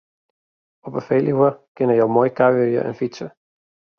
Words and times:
Op 0.87 0.93
'e 0.99 1.03
Feluwe 1.09 1.49
kinne 1.81 1.97
jo 1.99 2.07
moai 2.15 2.31
kuierje 2.39 2.81
en 2.87 2.97
fytse. 3.03 3.29